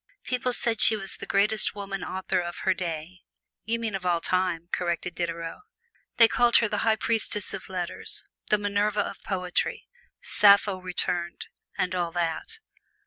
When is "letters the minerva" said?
7.69-9.01